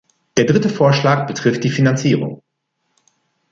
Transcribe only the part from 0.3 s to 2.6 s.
Der dritte Vorschlag betrifft die Finanzierung.